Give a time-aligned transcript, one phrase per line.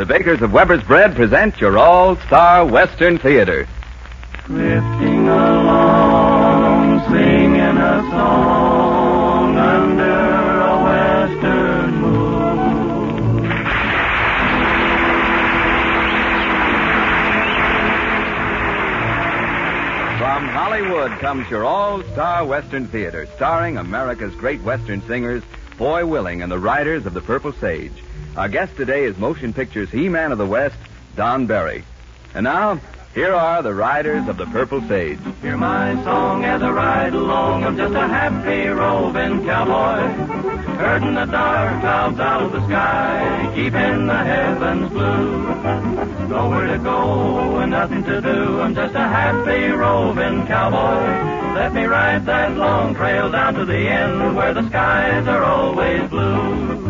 [0.00, 3.68] The bakers of Weber's Bread present your all-star Western Theater.
[4.46, 13.42] Drifting along, singing a song under a western moon.
[20.16, 25.42] From Hollywood comes your all-star Western Theater, starring America's great Western singers,
[25.80, 28.04] Foy Willing and the Riders of the Purple Sage.
[28.36, 30.76] Our guest today is motion pictures He-Man of the West,
[31.16, 31.84] Don Barry.
[32.34, 32.78] And now,
[33.14, 35.18] here are the Riders of the Purple Sage.
[35.40, 37.64] Hear my song as I ride along.
[37.64, 40.06] I'm just a happy roving cowboy.
[40.76, 46.28] Herding the dark clouds out of the sky, keeping the heavens blue.
[46.28, 48.60] Nowhere to go and nothing to do.
[48.60, 51.29] I'm just a happy roving cowboy.
[51.54, 56.08] Let me ride that long trail down to the end where the skies are always
[56.08, 56.80] blue.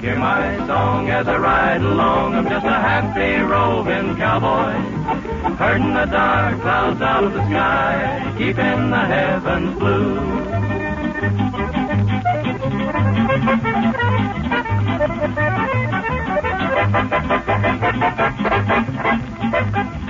[0.00, 2.34] Hear my song as I ride along.
[2.34, 4.72] I'm just a happy roving cowboy.
[5.56, 10.40] Herding the dark clouds out of the sky, keeping the heavens blue.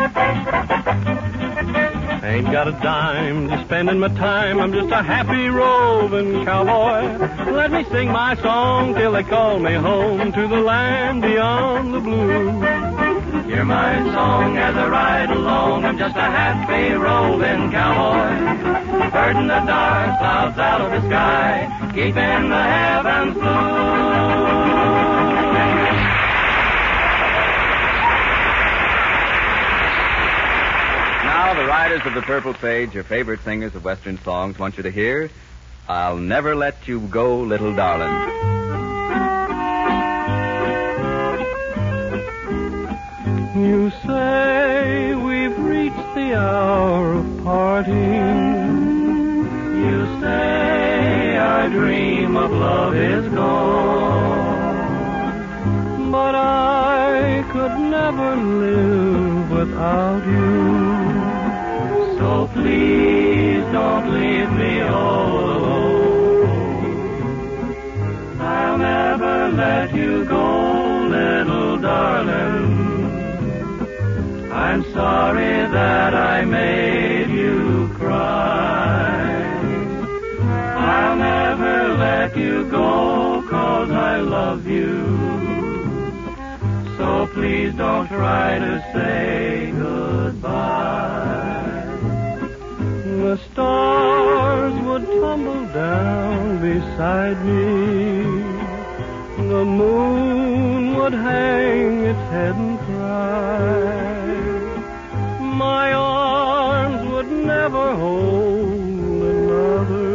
[2.40, 4.60] Ain't got a dime to spend in my time.
[4.60, 7.52] I'm just a happy roving cowboy.
[7.52, 12.00] Let me sing my song till they call me home to the land beyond the
[12.00, 12.50] blue.
[13.42, 15.84] Hear my song as I ride along.
[15.84, 19.10] I'm just a happy roving cowboy.
[19.10, 24.49] Herding the dark clouds out of the sky, keeping the heavens blue.
[31.70, 35.30] Riders of the Purple Sage, your favorite singers of Western songs, want you to hear
[35.88, 38.10] I'll Never Let You Go, Little Darling.
[43.56, 47.94] You say we've reached the hour of parting.
[49.76, 54.50] You say our dream of love is gone.
[56.10, 60.99] But I could never live without you.
[62.54, 66.50] Please don't leave me all alone.
[68.40, 72.90] I'll never let you go, little darling.
[74.52, 79.30] I'm sorry that I made you cry.
[80.76, 84.98] I'll never let you go cause I love you.
[86.98, 89.29] So please don't try to say
[93.30, 98.24] The stars would tumble down beside me.
[99.52, 103.84] The moon would hang its head and cry.
[105.38, 110.10] My arms would never hold another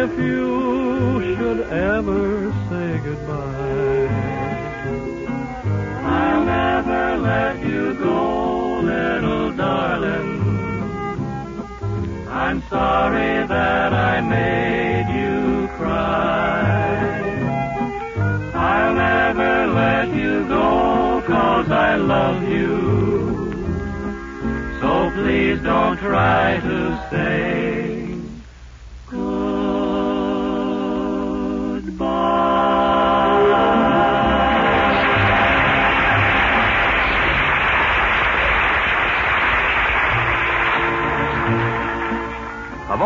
[0.00, 4.08] if you should ever say goodbye.
[6.06, 7.53] I'll never let
[12.54, 17.02] I'm sorry that I made you cry.
[18.54, 23.50] I'll never let you go cause I love you.
[24.80, 27.93] So please don't try to say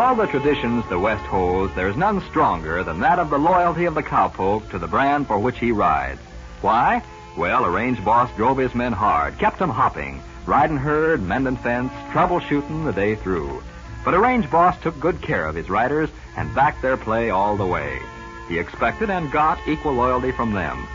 [0.09, 3.85] all the traditions the West holds, there is none stronger than that of the loyalty
[3.85, 6.19] of the cowpoke to the brand for which he rides.
[6.61, 7.03] Why?
[7.37, 11.93] Well, a range boss drove his men hard, kept them hopping, riding herd, mending fence,
[12.11, 13.61] troubleshooting the day through.
[14.03, 17.55] But a range boss took good care of his riders and backed their play all
[17.55, 17.99] the way.
[18.47, 20.87] He expected and got equal loyalty from them.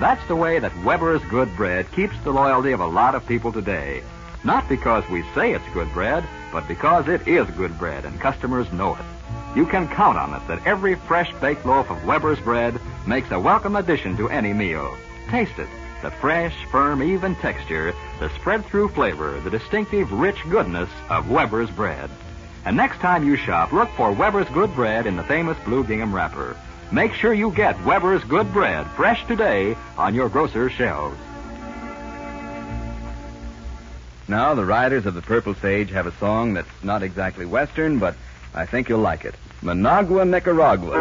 [0.00, 3.52] That's the way that Weber's Good Bread keeps the loyalty of a lot of people
[3.52, 4.02] today.
[4.42, 6.24] Not because we say it's good bread,
[6.56, 9.04] but because it is good bread and customers know it.
[9.54, 13.38] You can count on it that every fresh baked loaf of Weber's bread makes a
[13.38, 14.96] welcome addition to any meal.
[15.28, 15.68] Taste it.
[16.00, 21.70] The fresh, firm, even texture, the spread through flavor, the distinctive rich goodness of Weber's
[21.70, 22.08] bread.
[22.64, 26.14] And next time you shop, look for Weber's Good Bread in the famous blue gingham
[26.14, 26.56] wrapper.
[26.90, 31.18] Make sure you get Weber's Good Bread fresh today on your grocer's shelves.
[34.28, 38.16] Now, the Riders of the Purple Sage have a song that's not exactly Western, but
[38.54, 39.36] I think you'll like it.
[39.62, 40.96] Managua, Nicaragua.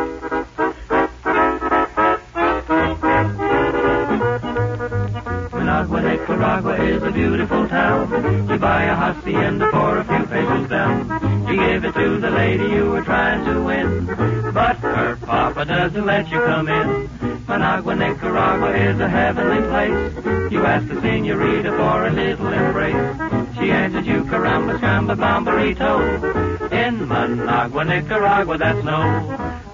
[5.54, 8.48] Managua, Nicaragua is a beautiful town.
[8.48, 11.48] You buy a hacienda for a few pesos down.
[11.48, 14.06] You give it to the lady you were trying to win.
[14.54, 17.10] But her papa doesn't let you come in.
[17.47, 20.51] Managua, Nicaragua is a heavenly place.
[20.51, 23.56] You ask the senorita for a little embrace.
[23.56, 26.71] She answers you caramba, scamba, bomberito.
[26.71, 29.00] In Managua, Nicaragua, that's no.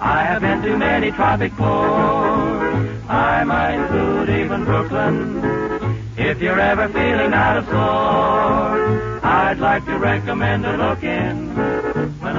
[0.00, 3.04] I have been to many tropic ports.
[3.08, 5.42] I might include even Brooklyn.
[6.18, 11.51] If you're ever feeling out of sorts, I'd like to recommend a look in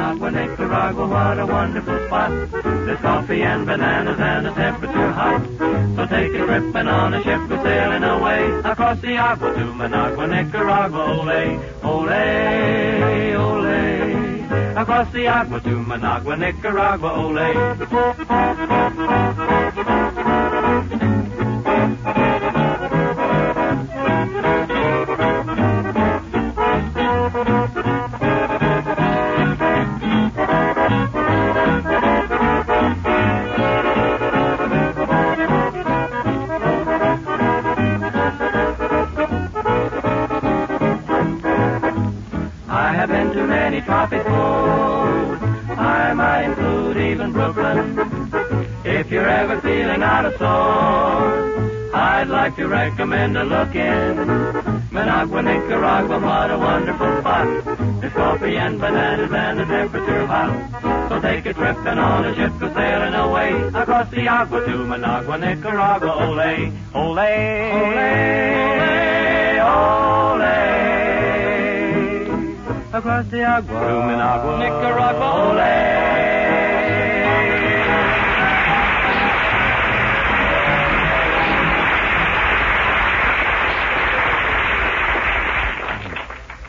[0.03, 2.29] Managua, Nicaragua, what a wonderful spot.
[2.51, 5.47] There's coffee and bananas and the temperature hot.
[5.95, 9.73] So take a trip and on a ship go sailing away across the agua to
[9.73, 14.75] Managua, Nicaragua, ole, ole, ole.
[14.75, 17.09] Across the agua to Managua, Nicaragua,
[18.19, 19.42] I
[43.85, 45.41] tropic ports.
[45.77, 47.99] I might include even Brooklyn.
[48.85, 54.15] If you're ever feeling out of sorts, I'd like to recommend a look in
[54.91, 57.65] Managua, Nicaragua, what a wonderful spot.
[58.01, 61.09] There's coffee and bananas and the temperature hot.
[61.09, 64.85] So take a trip and on a ship go sailing away across the agua to
[64.85, 67.99] Managua, Nicaragua, ole, ole, ole,
[69.59, 70.02] ole.
[72.93, 75.59] Across the agua to Managua, Nicaragua, ole.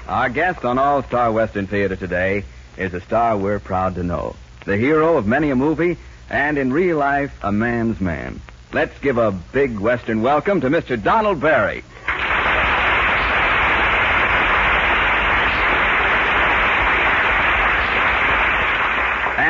[0.09, 2.45] Our guest on All Star Western Theater today
[2.79, 4.35] is a star we're proud to know.
[4.65, 5.99] The hero of many a movie,
[6.31, 8.41] and in real life, a man's man.
[8.73, 10.97] Let's give a big Western welcome to Mr.
[11.01, 11.85] Donald Barry.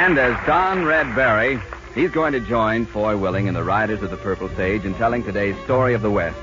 [0.04, 1.58] And as Don Red Barry,
[1.94, 5.22] he's going to join Foy Willing and the Riders of the Purple Sage in telling
[5.22, 6.36] today's story of the West.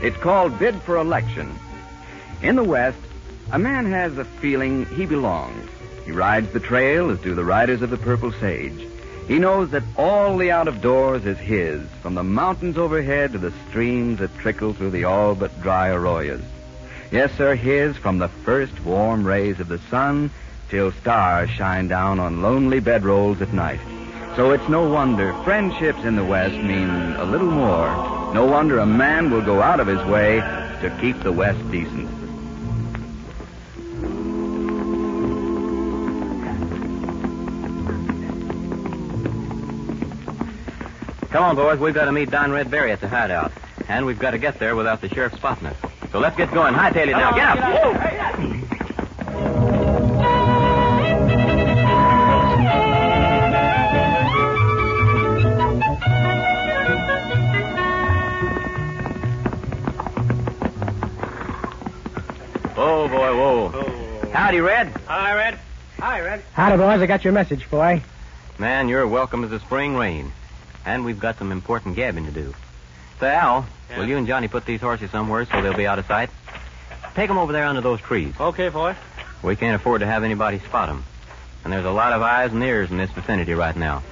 [0.00, 1.52] It's called Bid for Election.
[2.40, 3.00] In the West,
[3.50, 5.68] a man has a feeling he belongs.
[6.04, 8.86] He rides the trail as do the riders of the Purple Sage.
[9.26, 13.38] He knows that all the out of doors is his, from the mountains overhead to
[13.38, 16.44] the streams that trickle through the all but dry arroyos.
[17.10, 20.30] Yes, sir, his from the first warm rays of the sun
[20.70, 23.80] till stars shine down on lonely bedrolls at night.
[24.36, 27.88] So it's no wonder friendships in the West mean a little more.
[28.32, 32.08] No wonder a man will go out of his way to keep the West decent.
[41.30, 41.78] Come on, boys.
[41.78, 43.52] We've got to meet Don Red Barry at the hideout.
[43.88, 45.76] And we've got to get there without the sheriff spotting us.
[46.12, 46.74] So let's get going.
[46.74, 47.32] Hightail it now.
[47.32, 48.59] Get up.
[64.50, 64.88] Howdy, Red.
[65.06, 65.58] Hi, Red.
[66.00, 66.42] Hi, Red.
[66.54, 67.00] Howdy, boys.
[67.00, 68.02] I got your message, boy.
[68.58, 70.32] Man, you're welcome as the spring rain.
[70.84, 72.52] And we've got some important gabbing to do.
[73.20, 73.98] Say, Al, Yeah?
[74.00, 76.30] will you and Johnny put these horses somewhere so they'll be out of sight?
[77.14, 78.34] Take them over there under those trees.
[78.40, 78.96] Okay, boy.
[79.44, 81.04] We can't afford to have anybody spot them.
[81.62, 84.02] And there's a lot of eyes and ears in this vicinity right now.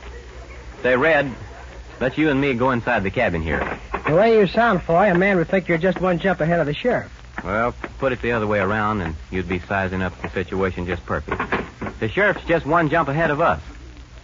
[0.84, 1.34] Say, Red,
[1.98, 3.80] let you and me go inside the cabin here.
[4.06, 6.66] The way you sound, Foy, a man would think you're just one jump ahead of
[6.66, 7.10] the sheriff.
[7.44, 11.04] Well, put it the other way around, and you'd be sizing up the situation just
[11.06, 11.40] perfect.
[12.00, 13.60] The sheriff's just one jump ahead of us,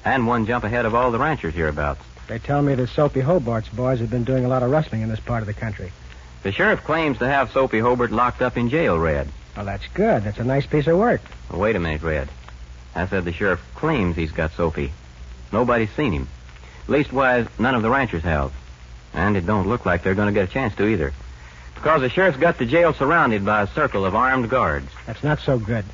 [0.04, 2.00] and one jump ahead of all the ranchers hereabouts.
[2.26, 5.09] They tell me the Soapy Hobart's boys have been doing a lot of rustling in
[5.09, 5.92] this part of the country.
[6.42, 9.28] The sheriff claims to have Soapy Hobart locked up in jail, Red.
[9.56, 10.25] Well, that's good.
[10.25, 11.21] That's a nice piece of work.
[11.50, 12.28] Well, wait a minute, Red.
[12.94, 14.92] I said the sheriff claims he's got Soapy.
[15.52, 16.28] Nobody's seen him.
[16.87, 18.52] Leastwise, none of the ranchers have.
[19.12, 21.12] And it don't look like they're going to get a chance to either.
[21.75, 24.90] Because the sheriff's got the jail surrounded by a circle of armed guards.
[25.07, 25.85] That's not so good.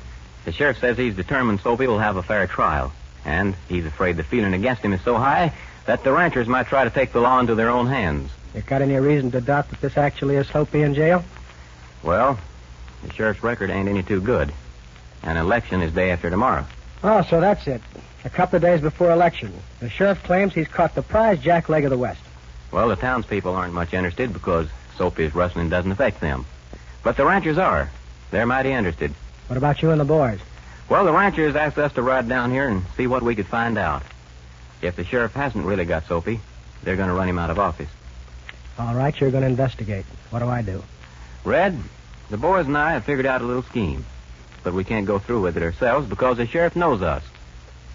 [0.45, 2.93] The sheriff says he's determined Soapy will have a fair trial.
[3.25, 5.53] And he's afraid the feeling against him is so high
[5.85, 8.31] that the ranchers might try to take the law into their own hands.
[8.55, 11.23] You got any reason to doubt that this actually is Soapy in jail?
[12.03, 12.39] Well,
[13.03, 14.51] the sheriff's record ain't any too good.
[15.23, 16.65] An election is day after tomorrow.
[17.03, 17.81] Oh, so that's it.
[18.25, 19.51] A couple of days before election.
[19.79, 22.21] The sheriff claims he's caught the prize jackleg of the West.
[22.71, 26.45] Well, the townspeople aren't much interested because Soapy's rustling doesn't affect them.
[27.03, 27.89] But the ranchers are.
[28.29, 29.13] They're mighty interested.
[29.47, 30.39] What about you and the boys?
[30.89, 33.77] Well, the ranchers asked us to ride down here and see what we could find
[33.77, 34.03] out.
[34.81, 36.39] If the sheriff hasn't really got Soapy,
[36.83, 37.89] they're going to run him out of office.
[38.79, 40.05] All right, you're going to investigate.
[40.29, 40.83] What do I do?
[41.43, 41.77] Red,
[42.29, 44.05] the boys and I have figured out a little scheme.
[44.63, 47.23] But we can't go through with it ourselves because the sheriff knows us.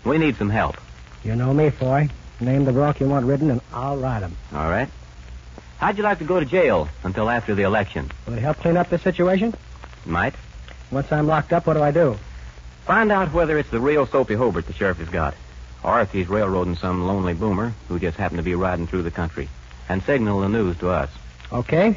[0.04, 0.76] We need some help.
[1.24, 2.08] You know me, Foy.
[2.40, 4.36] Name the bronc you want ridden, and I'll ride him.
[4.52, 4.88] All right?
[5.78, 8.10] How'd you like to go to jail until after the election?
[8.26, 9.54] Will it help clean up the situation?
[10.06, 10.34] Might.
[10.90, 12.16] Once I'm locked up, what do I do?
[12.86, 15.34] Find out whether it's the real Soapy Hobart the sheriff has got,
[15.82, 19.10] or if he's railroading some lonely boomer who just happened to be riding through the
[19.10, 19.48] country,
[19.88, 21.10] and signal the news to us.
[21.52, 21.96] Okay.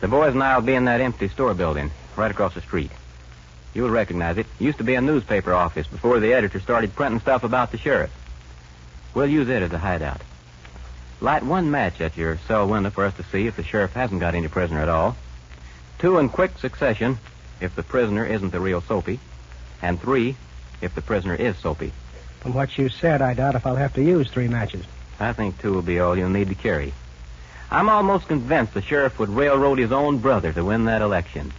[0.00, 2.90] The boys and I'll be in that empty store building right across the street.
[3.74, 4.46] You'll recognize it.
[4.58, 8.10] Used to be a newspaper office before the editor started printing stuff about the sheriff.
[9.14, 10.20] We'll use it as a hideout.
[11.22, 14.18] Light one match at your cell window for us to see if the sheriff hasn't
[14.18, 15.16] got any prisoner at all.
[16.00, 17.16] Two in quick succession
[17.60, 19.20] if the prisoner isn't the real Soapy.
[19.80, 20.34] And three
[20.80, 21.92] if the prisoner is Soapy.
[22.40, 24.84] From what you said, I doubt if I'll have to use three matches.
[25.20, 26.92] I think two will be all you'll need to carry.
[27.70, 31.52] I'm almost convinced the sheriff would railroad his own brother to win that election.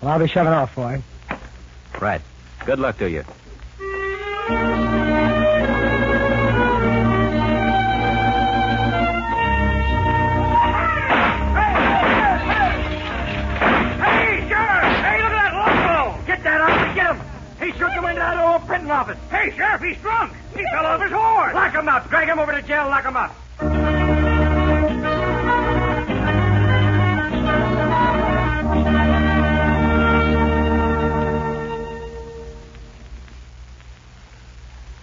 [0.00, 1.02] Well, I'll be shoving off, Foy.
[2.00, 2.22] Right.
[2.64, 3.24] Good luck to you.
[18.90, 19.18] Old office.
[19.30, 20.32] Hey, Sheriff, he's drunk.
[20.54, 21.54] He fell off his horse.
[21.54, 22.08] Lock him up.
[22.08, 22.86] Drag him over to jail.
[22.88, 23.34] Lock him up.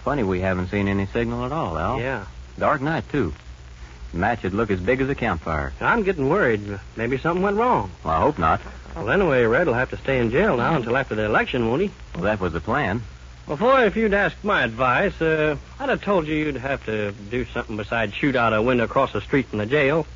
[0.04, 2.00] Funny we haven't seen any signal at all, Al.
[2.00, 2.26] Yeah.
[2.58, 3.34] Dark night, too.
[4.12, 5.72] The match would look as big as a campfire.
[5.80, 6.80] I'm getting worried.
[6.96, 7.90] Maybe something went wrong.
[8.02, 8.60] Well, I hope not.
[8.96, 11.82] Well, anyway, Red will have to stay in jail now until after the election, won't
[11.82, 11.90] he?
[12.14, 13.02] Well, that was the plan.
[13.48, 17.12] Well, boy, if you'd asked my advice, uh, I'd have told you you'd have to
[17.12, 20.06] do something besides shoot out a window across the street from the jail.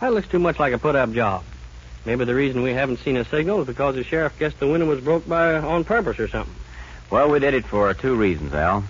[0.00, 1.42] That looks too much like a put-up job.
[2.06, 4.86] Maybe the reason we haven't seen a signal is because the sheriff guessed the window
[4.86, 6.54] was broke by on purpose or something.
[7.10, 8.84] Well, we did it for two reasons, Al.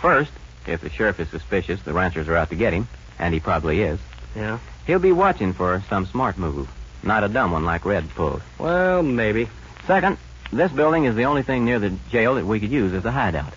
[0.00, 0.32] First,
[0.66, 2.88] if the sheriff is suspicious the ranchers are out to get him,
[3.20, 4.00] and he probably is,
[4.34, 4.58] Yeah.
[4.88, 6.68] he'll be watching for some smart move,
[7.04, 8.42] not a dumb one like Red pulled.
[8.58, 9.48] Well, maybe.
[9.86, 10.18] Second,
[10.52, 13.10] this building is the only thing near the jail that we could use as a
[13.10, 13.52] hideout.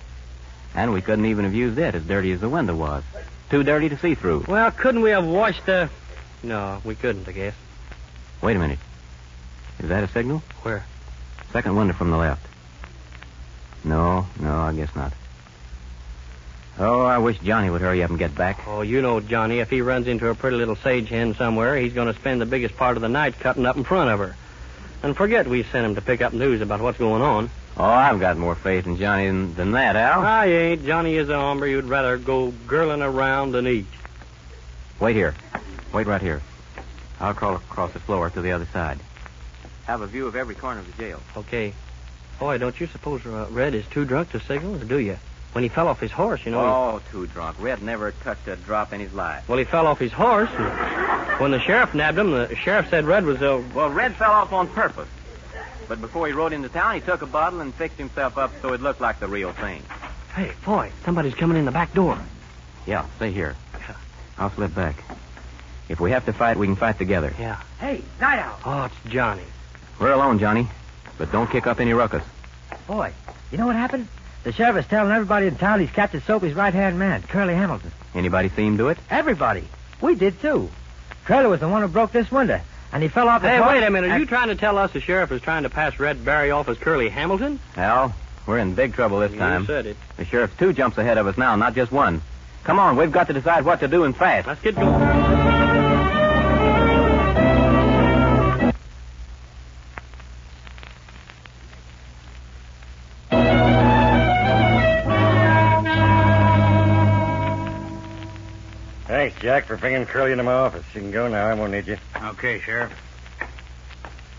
[0.75, 3.03] And we couldn't even have used it as dirty as the window was.
[3.49, 4.45] Too dirty to see through.
[4.47, 5.89] Well, couldn't we have washed the...
[6.43, 7.55] No, we couldn't, I guess.
[8.41, 8.79] Wait a minute.
[9.79, 10.43] Is that a signal?
[10.63, 10.85] Where?
[11.51, 12.45] Second window from the left.
[13.83, 15.13] No, no, I guess not.
[16.79, 18.67] Oh, I wish Johnny would hurry up and get back.
[18.67, 21.93] Oh, you know, Johnny, if he runs into a pretty little sage hen somewhere, he's
[21.93, 24.35] going to spend the biggest part of the night cutting up in front of her.
[25.03, 27.49] And forget we sent him to pick up news about what's going on.
[27.77, 30.21] Oh, I've got more faith in Johnny than, than that, Al.
[30.21, 30.85] I ain't.
[30.85, 33.85] Johnny is a hombre you'd rather go girling around than eat.
[34.99, 35.35] Wait here.
[35.93, 36.41] Wait right here.
[37.19, 38.99] I'll crawl across the floor to the other side.
[39.85, 41.21] Have a view of every corner of the jail.
[41.37, 41.73] Okay.
[42.39, 45.17] Boy, don't you suppose uh, Red is too drunk to signal, or do you?
[45.53, 46.59] When he fell off his horse, you know.
[46.59, 47.57] Oh, too drunk.
[47.59, 49.47] Red never touched a drop in his life.
[49.49, 50.49] Well, he fell off his horse.
[50.51, 54.31] And when the sheriff nabbed him, the sheriff said Red was uh, Well, Red fell
[54.31, 55.07] off on purpose.
[55.87, 58.73] But before he rode into town, he took a bottle and fixed himself up so
[58.73, 59.81] it looked like the real thing.
[60.35, 62.19] Hey, boy, somebody's coming in the back door.
[62.85, 63.55] Yeah, stay here.
[64.37, 65.03] I'll slip back.
[65.89, 67.33] If we have to fight, we can fight together.
[67.39, 67.59] Yeah.
[67.79, 68.59] Hey, night owl.
[68.65, 69.43] Oh, it's Johnny.
[69.99, 70.67] We're alone, Johnny.
[71.17, 72.23] But don't kick up any ruckus.
[72.85, 73.13] Boy,
[73.51, 74.07] you know what happened?
[74.43, 77.91] The sheriff is telling everybody in town he's captured Soapy's right-hand man, Curly Hamilton.
[78.15, 78.97] Anybody see him do it?
[79.09, 79.63] Everybody.
[80.01, 80.69] We did, too.
[81.25, 82.61] Curly was the one who broke this window,
[82.93, 84.09] and he fell off his Hey, wait a minute.
[84.09, 86.51] Are and- you trying to tell us the sheriff is trying to pass Red Barry
[86.51, 87.59] off as Curly Hamilton?
[87.75, 88.15] Al,
[88.45, 89.61] we're in big trouble this time.
[89.61, 89.97] You said it.
[90.15, 92.21] The sheriff's two jumps ahead of us now, not just one.
[92.63, 94.47] Come on, we've got to decide what to do and fast.
[94.47, 95.46] Let's get going.
[109.27, 110.85] Thanks, Jack, for bringing Curly into my office.
[110.93, 111.47] You can go now.
[111.47, 111.97] I won't need you.
[112.15, 112.93] Okay, Sheriff.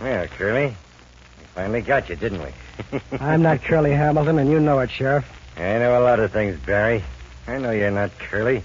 [0.01, 0.69] Yeah, Curly.
[0.69, 2.99] We finally got you, didn't we?
[3.21, 5.27] I'm not Curly Hamilton, and you know it, Sheriff.
[5.59, 7.05] I know a lot of things, Barry.
[7.47, 8.63] I know you're not Curly.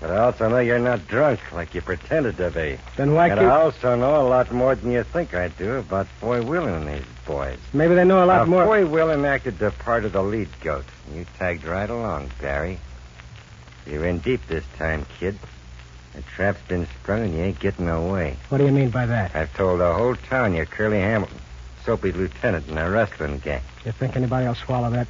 [0.00, 2.78] But I also know you're not drunk like you pretended to be.
[2.96, 3.46] Then why and keep...
[3.46, 6.88] I also know a lot more than you think I do about Foy Willing and
[6.88, 7.58] these boys.
[7.74, 8.64] Maybe they know a lot now, more...
[8.64, 10.86] Foy Willing acted the part of the lead goat.
[11.14, 12.78] You tagged right along, Barry.
[13.86, 15.38] You're in deep this time, kid.
[16.14, 18.36] The trap's been sprung and you ain't getting away.
[18.48, 19.34] What do you mean by that?
[19.34, 21.38] I've told the whole town you're Curly Hamilton.
[21.84, 23.62] Soapy's lieutenant in a wrestling gang.
[23.84, 25.08] You think anybody will swallow that?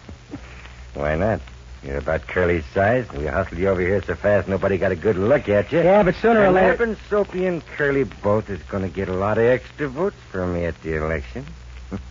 [0.94, 1.40] Why not?
[1.82, 3.10] You're about Curly's size.
[3.12, 5.78] We hustled you over here so fast nobody got a good look at you.
[5.78, 6.96] Yeah, but sooner or later.
[7.08, 10.66] Soapy and Curly both is going to get a lot of extra votes from me
[10.66, 11.46] at the election.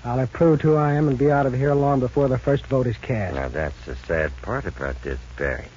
[0.03, 2.65] I'll have proved who I am and be out of here long before the first
[2.67, 3.35] vote is cast.
[3.35, 5.67] Now, that's the sad part about this, Barry.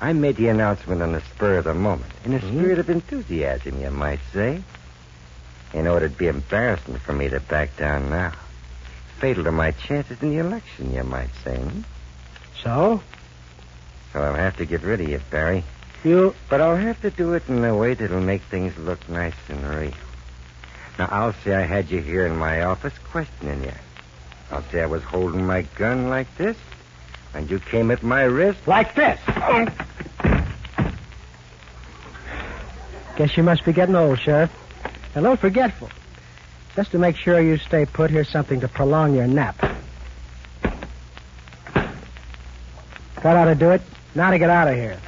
[0.00, 3.80] I made the announcement on the spur of the moment, in a spirit of enthusiasm,
[3.80, 4.62] you might say.
[5.74, 8.32] You know, it'd be embarrassing for me to back down now.
[9.18, 11.56] Fatal to my chances in the election, you might say.
[11.56, 11.80] hmm?
[12.62, 13.02] So?
[14.12, 15.64] So I'll have to get rid of you, Barry.
[16.04, 16.34] You.
[16.48, 19.68] But I'll have to do it in a way that'll make things look nice and
[19.68, 19.92] real.
[20.98, 23.72] Now, I'll say I had you here in my office questioning you.
[24.50, 26.56] I'll say I was holding my gun like this,
[27.34, 28.66] and you came at my wrist.
[28.66, 29.20] Like this.
[33.16, 34.50] Guess you must be getting old, Sheriff.
[35.14, 35.90] A little forgetful.
[36.74, 39.56] Just to make sure you stay put, here's something to prolong your nap.
[43.22, 43.82] That ought to do it.
[44.14, 45.00] Now to get out of here.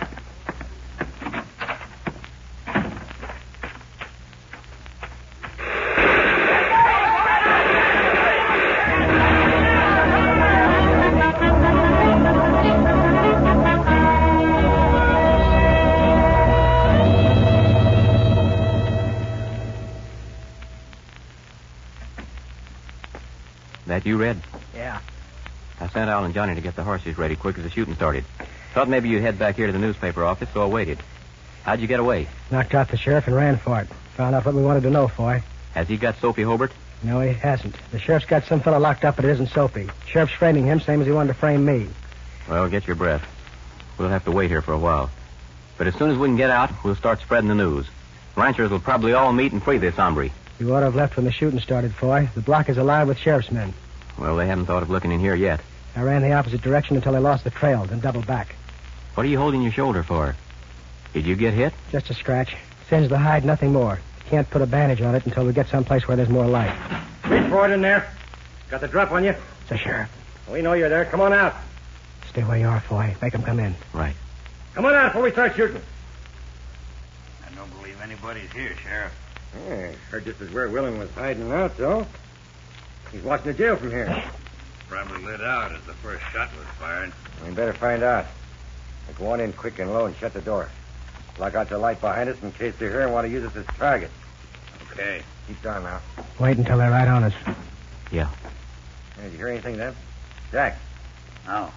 [26.21, 28.27] I Al and Johnny to get the horses ready quick as the shooting started.
[28.75, 30.99] Thought maybe you'd head back here to the newspaper office, so I waited.
[31.63, 32.29] How'd you get away?
[32.51, 33.89] Knocked out the sheriff and ran for it.
[34.17, 35.43] Found out what we wanted to know, Foy.
[35.73, 36.73] Has he got Soapy Hobart?
[37.03, 37.75] No, he hasn't.
[37.91, 39.89] The sheriff's got some fellow locked up, but it isn't Soapy.
[40.07, 41.89] Sheriff's framing him, same as he wanted to frame me.
[42.51, 43.27] Well, get your breath.
[43.97, 45.09] We'll have to wait here for a while.
[45.79, 47.87] But as soon as we can get out, we'll start spreading the news.
[48.37, 50.29] Ranchers will probably all meet and free this hombre.
[50.59, 52.29] You ought to have left when the shooting started, Foy.
[52.35, 53.73] The block is alive with sheriff's men.
[54.19, 55.63] Well, they haven't thought of looking in here yet.
[55.97, 58.55] I ran the opposite direction until I lost the trail, then doubled back.
[59.15, 60.37] What are you holding your shoulder for?
[61.13, 61.73] Did you get hit?
[61.91, 62.57] Just a scratch.
[62.89, 64.01] Singed the hide, nothing more.
[64.29, 66.73] Can't put a bandage on it until we get someplace where there's more light.
[67.29, 68.09] Reach for it in there.
[68.71, 69.31] Got the drop on you?
[69.31, 70.09] It's the sheriff.
[70.51, 71.05] We know you're there.
[71.05, 71.55] Come on out.
[72.29, 73.17] Stay where you are, Foy.
[73.21, 73.75] Make him come in.
[73.93, 74.15] Right.
[74.75, 75.83] Come on out before we start shooting.
[77.45, 79.13] I don't believe anybody's here, Sheriff.
[79.69, 82.07] Yeah, heard this is where Willing was hiding out, though.
[83.11, 84.23] He's watching the jail from here.
[84.91, 87.13] Probably lit out as the first shot was fired.
[87.47, 88.27] We better find out.
[89.07, 90.69] Now go on in quick and low and shut the door.
[91.39, 93.55] Lock out the light behind us in case they're here and want to use us
[93.55, 94.13] as targets.
[94.91, 95.23] Okay.
[95.47, 96.01] Keep down now.
[96.41, 97.33] Wait until they're right on us.
[98.11, 98.29] Yeah.
[99.15, 99.95] Hey, did you hear anything then?
[100.51, 100.77] Jack.
[101.47, 101.53] No.
[101.53, 101.73] All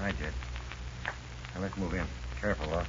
[0.00, 0.32] right, Jed.
[1.54, 2.06] Now let's move in.
[2.40, 2.84] Careful, though.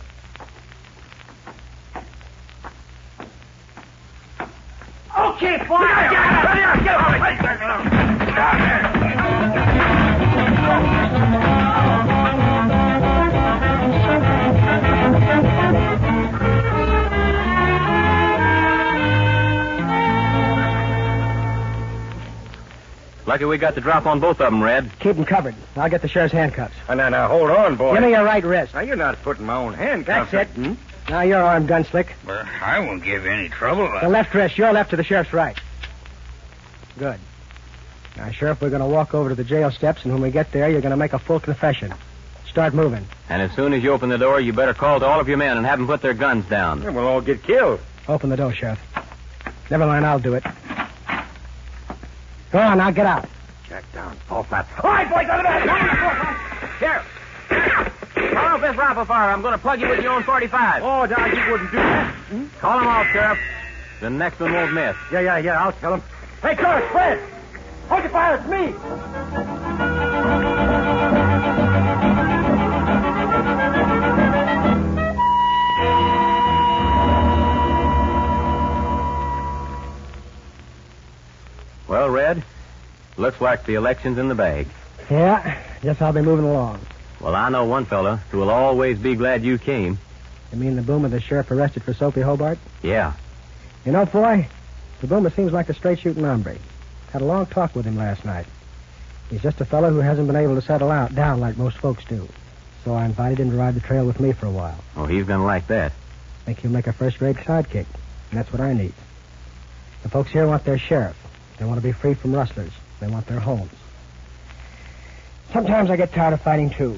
[5.20, 5.80] Okay, boy.
[5.80, 6.56] Get out!
[6.56, 8.24] Get out!
[8.26, 8.91] Get out!
[23.32, 24.92] Lucky we got the drop on both of them, Red.
[25.00, 25.56] Keep them covered.
[25.78, 26.76] I'll get the sheriff's handcuffs.
[26.90, 27.94] Oh, now, now, hold on, boy.
[27.94, 28.74] Give me your right wrist.
[28.74, 30.06] Now, you're not putting my own hand.
[30.06, 30.48] That's it.
[30.50, 30.74] Hmm?
[31.08, 32.10] Now you're armed, gunslick.
[32.28, 33.90] Well, I won't give you any trouble.
[34.02, 35.58] The left wrist, your left to the sheriff's right.
[37.00, 37.22] Good.
[38.18, 40.52] Now, Sheriff, we're going to walk over to the jail steps, and when we get
[40.52, 41.94] there, you're going to make a full confession.
[42.50, 43.08] Start moving.
[43.30, 45.38] And as soon as you open the door, you better call to all of your
[45.38, 46.82] men and have them put their guns down.
[46.82, 47.80] Yeah, we'll all get killed.
[48.10, 48.82] Open the door, Sheriff.
[49.70, 50.44] Never mind, I'll do it.
[52.52, 53.26] Go on, now get out.
[53.68, 54.16] Jack down.
[54.28, 54.68] Fall flat.
[54.84, 55.64] All right, boys, out of bed.
[56.80, 57.06] Sheriff!
[58.34, 59.32] Call off this rifle fire.
[59.32, 60.84] I'm going to plug you with your own 45.
[60.84, 62.14] Oh, now, you wouldn't do that.
[62.30, 62.48] Hmm?
[62.60, 63.40] Call them off, Sheriff.
[64.02, 64.96] The next one won't miss.
[65.12, 66.02] Yeah, yeah, yeah, I'll tell him.
[66.42, 67.20] Hey, George, Fred.
[67.88, 68.36] Hold your fire.
[68.36, 68.74] It's me.
[83.18, 84.68] Looks like the election's in the bag.
[85.10, 86.80] Yeah, guess I'll be moving along.
[87.20, 90.00] Well, I know one fella who will always be glad you came.
[90.52, 92.58] You mean the boomer the sheriff arrested for Soapy Hobart?
[92.82, 93.14] Yeah.
[93.86, 94.48] You know, boy,
[95.00, 96.58] the boomer seems like a straight shooting hombre.
[97.12, 98.46] Had a long talk with him last night.
[99.30, 102.04] He's just a fellow who hasn't been able to settle out down like most folks
[102.06, 102.28] do.
[102.84, 104.80] So I invited him to ride the trail with me for a while.
[104.96, 105.94] Oh, he's going to like that.
[106.46, 107.86] Think he'll make a first-rate sidekick,
[108.32, 108.94] and that's what I need.
[110.04, 111.16] The folks here want their sheriff.
[111.58, 112.72] They want to be free from rustlers.
[113.02, 113.72] They want their homes.
[115.52, 116.98] Sometimes I get tired of fighting too.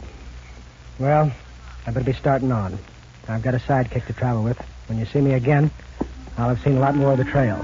[0.99, 1.31] Well,
[1.87, 2.77] I better be starting on.
[3.27, 4.57] I've got a sidekick to travel with.
[4.87, 5.71] When you see me again,
[6.37, 7.57] I'll have seen a lot more of the trail.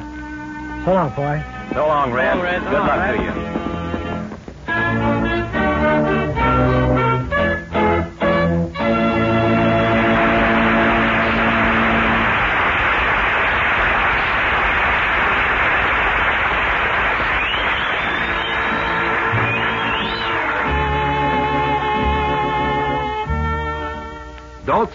[0.86, 1.43] So long, boy.
[1.73, 2.34] So long, Red.
[2.34, 2.63] So long, Red.
[2.63, 3.17] So Good long, luck Red.
[3.17, 3.59] to you.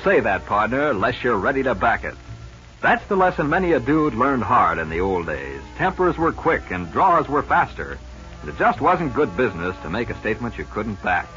[0.05, 2.15] Say that, partner, unless you're ready to back it.
[2.83, 5.63] That's the lesson many a dude learned hard in the old days.
[5.79, 7.99] Tempers were quick and draws were faster.
[8.43, 11.29] And it just wasn't good business to make a statement you couldn't back.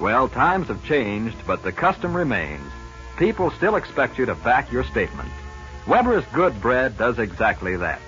[0.00, 2.72] Well, times have changed, but the custom remains.
[3.18, 5.28] People still expect you to back your statement.
[5.86, 8.00] Weber's Good Bread does exactly that.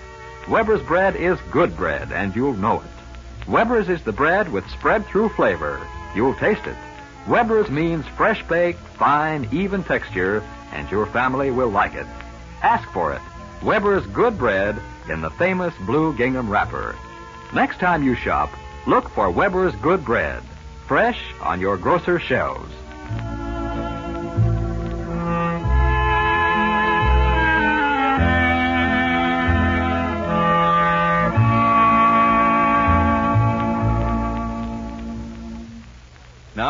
[0.48, 3.48] Weber's bread is good bread, and you'll know it.
[3.48, 5.87] Weber's is the bread with spread through flavor.
[6.14, 6.76] You'll taste it.
[7.26, 12.06] Weber's means fresh baked, fine, even texture, and your family will like it.
[12.62, 13.22] Ask for it.
[13.62, 16.96] Weber's Good Bread in the famous blue gingham wrapper.
[17.54, 18.50] Next time you shop,
[18.87, 20.42] look for Weber's Good Bread,
[20.87, 22.72] fresh on your grocer shelves.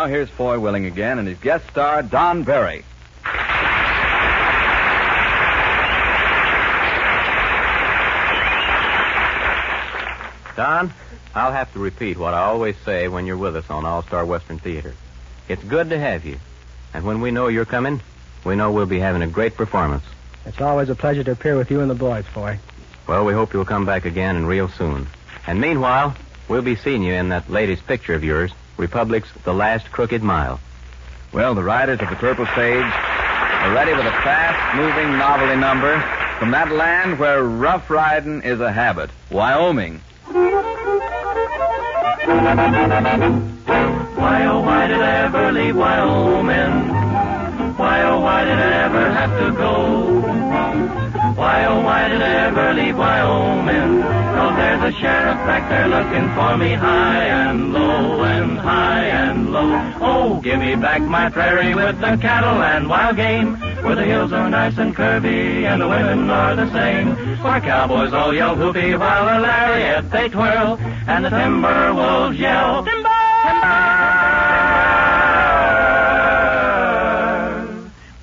[0.02, 2.84] Now here's Foy Willing again and his guest star, Don Barry.
[10.56, 10.92] Don,
[11.36, 14.26] I'll have to repeat what I always say when you're with us on All Star
[14.26, 14.92] Western Theater.
[15.48, 16.40] It's good to have you.
[16.92, 18.00] And when we know you're coming,
[18.44, 20.02] we know we'll be having a great performance.
[20.46, 22.58] It's always a pleasure to appear with you and the boys, Foy.
[23.06, 25.06] Well, we hope you'll come back again and real soon.
[25.46, 26.16] And meanwhile,
[26.48, 30.61] we'll be seeing you in that latest picture of yours, Republic's The Last Crooked Mile.
[31.32, 36.00] Well, the riders of the Purple Sage are ready with a fast-moving novelty number
[36.38, 40.00] from that land where rough riding is a habit, Wyoming.
[44.16, 46.88] Why, oh, why did I ever leave Wyoming?
[47.76, 50.20] Why, oh, why did I ever have to go?
[51.35, 54.21] Why, oh, why did I ever leave Wyoming?
[54.83, 59.92] A sheriff back there looking for me high and low and high and low.
[60.01, 63.55] Oh, give me back my prairie with the cattle and wild game.
[63.85, 67.14] Where the hills are nice and curvy and the women are the same.
[67.45, 72.85] Where cowboys all yell whoopee while the lariat they twirl and the timber wolves yell
[72.85, 73.09] timber!
[73.45, 74.03] Timber!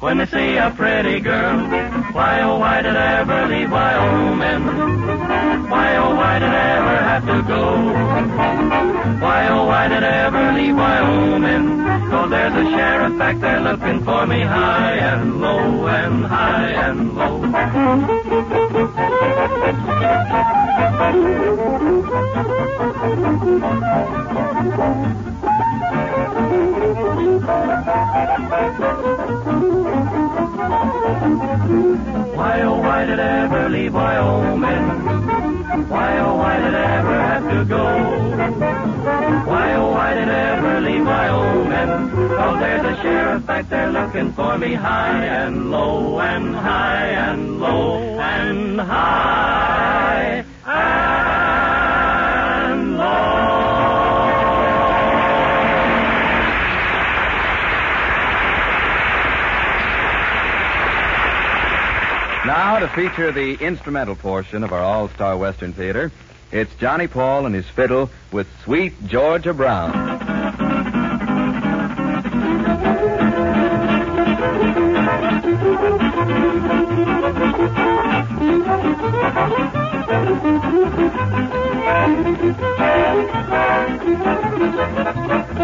[0.02, 1.58] When they see a pretty girl,
[2.12, 5.39] why oh why did I ever leave Wyoming?
[6.20, 7.64] Why oh did I ever have to go?
[9.24, 11.80] Why oh why did I ever leave Wyoming?
[12.10, 16.72] Cause oh, there's a sheriff back there looking for me high and low and high
[16.72, 17.40] and low.
[32.36, 35.29] Why, oh, why did I ever leave Wyoming?
[35.70, 37.84] Why, oh, why did I ever have to go?
[39.46, 42.10] Why, oh, why did I ever leave my Wyoming?
[42.10, 47.10] Cause oh, there's a sheriff back there looking for me high and low and high
[47.10, 49.49] and low and high
[62.80, 66.14] to feature the instrumental portion of our All Star Western Theater.
[66.52, 70.20] It's Johnny Paul and his fiddle with Sweet Georgia Brown.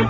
[0.00, 0.08] One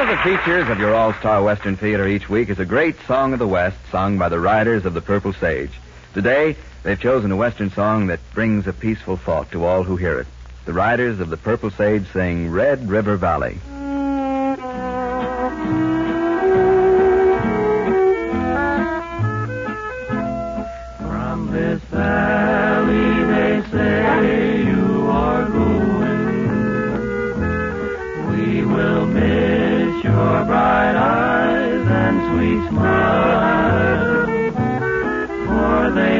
[0.00, 3.32] of the features of your All Star Western Theater each week is a great song
[3.32, 5.72] of the West sung by the Riders of the Purple Sage.
[6.14, 10.20] Today, they've chosen a Western song that brings a peaceful thought to all who hear
[10.20, 10.28] it.
[10.64, 13.58] The Riders of the Purple Sage sing Red River Valley.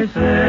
[0.06, 0.47] Say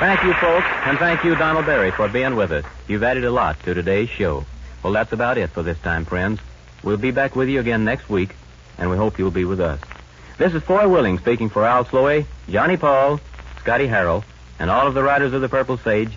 [0.00, 2.64] Thank you, folks, and thank you, Donald Barry, for being with us.
[2.88, 4.46] You've added a lot to today's show.
[4.82, 6.40] Well, that's about it for this time, friends.
[6.82, 8.34] We'll be back with you again next week,
[8.78, 9.78] and we hope you'll be with us.
[10.38, 13.20] This is Foy Willing speaking for Al Sloey, Johnny Paul,
[13.60, 14.24] Scotty Harrell,
[14.58, 16.12] and all of the riders of the Purple Sage,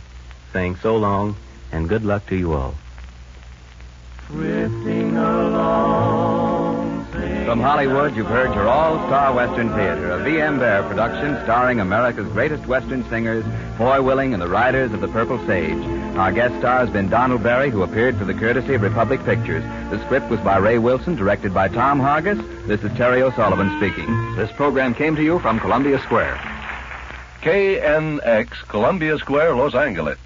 [0.54, 1.36] saying so long
[1.74, 2.76] and good luck to you all.
[4.30, 5.03] drifting
[7.46, 10.60] From Hollywood, you've heard your All-Star Western Theater, a V.M.
[10.60, 13.44] Bear production starring America's greatest Western singers,
[13.78, 15.84] Foy Willing and the Riders of the Purple Sage.
[16.16, 19.64] Our guest star has been Donald Barry, who appeared for the courtesy of Republic Pictures.
[19.92, 22.42] The script was by Ray Wilson, directed by Tom Hargis.
[22.66, 24.36] This is Terry O'Sullivan speaking.
[24.36, 26.36] This program came to you from Columbia Square.
[27.42, 30.18] KNX, Columbia Square, Los Angeles.